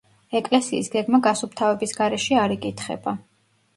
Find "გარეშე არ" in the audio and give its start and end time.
1.99-2.55